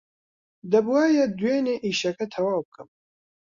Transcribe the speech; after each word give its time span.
دەبووایە 0.71 1.25
دوێنێ 1.39 1.75
ئیشەکە 1.85 2.25
تەواو 2.33 2.65
بکەم. 2.67 2.89